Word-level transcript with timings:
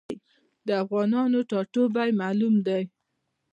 د 0.67 0.69
افغانانو 0.83 1.39
ټاټوبی 1.49 2.09
معلوم 2.21 2.55
دی. 2.67 2.83